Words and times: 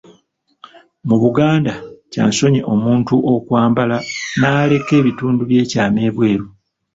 Mu 1.07 1.15
Buganda, 1.23 1.73
kya 2.11 2.23
nsonyi 2.29 2.61
omuntu 2.73 3.13
okwambala 3.33 3.97
n'aleka 4.39 4.91
ebitundu 5.01 5.41
by'ekyama 5.49 5.99
ebweru. 6.09 6.45